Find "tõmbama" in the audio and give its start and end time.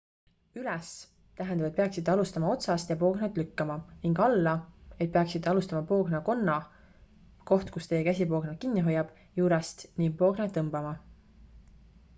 10.61-10.99